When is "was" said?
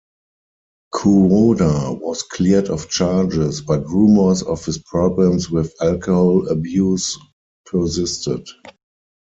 2.01-2.23